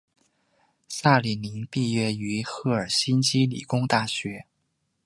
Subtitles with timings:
[0.89, 4.47] 萨里宁毕业于赫尔辛基理工大学。